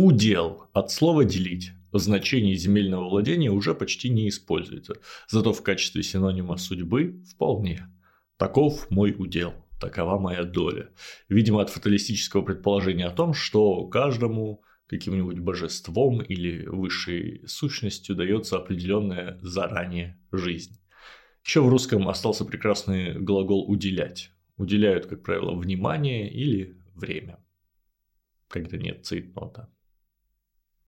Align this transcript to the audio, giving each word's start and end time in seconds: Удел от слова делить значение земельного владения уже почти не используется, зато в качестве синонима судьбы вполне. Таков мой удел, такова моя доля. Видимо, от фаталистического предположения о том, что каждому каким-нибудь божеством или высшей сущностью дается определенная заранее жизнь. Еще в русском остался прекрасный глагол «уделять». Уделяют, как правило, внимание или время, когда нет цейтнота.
Удел 0.00 0.68
от 0.74 0.92
слова 0.92 1.24
делить 1.24 1.72
значение 1.92 2.54
земельного 2.54 3.08
владения 3.08 3.50
уже 3.50 3.74
почти 3.74 4.08
не 4.08 4.28
используется, 4.28 4.94
зато 5.28 5.52
в 5.52 5.60
качестве 5.64 6.04
синонима 6.04 6.56
судьбы 6.56 7.20
вполне. 7.28 7.90
Таков 8.36 8.88
мой 8.92 9.12
удел, 9.18 9.54
такова 9.80 10.16
моя 10.16 10.44
доля. 10.44 10.90
Видимо, 11.28 11.62
от 11.62 11.70
фаталистического 11.70 12.42
предположения 12.42 13.06
о 13.06 13.10
том, 13.10 13.34
что 13.34 13.88
каждому 13.88 14.62
каким-нибудь 14.86 15.40
божеством 15.40 16.22
или 16.22 16.64
высшей 16.66 17.42
сущностью 17.48 18.14
дается 18.14 18.56
определенная 18.56 19.40
заранее 19.42 20.16
жизнь. 20.30 20.78
Еще 21.44 21.60
в 21.60 21.68
русском 21.68 22.08
остался 22.08 22.44
прекрасный 22.44 23.14
глагол 23.14 23.68
«уделять». 23.68 24.30
Уделяют, 24.58 25.06
как 25.06 25.24
правило, 25.24 25.56
внимание 25.56 26.32
или 26.32 26.76
время, 26.94 27.40
когда 28.46 28.76
нет 28.76 29.04
цейтнота. 29.04 29.68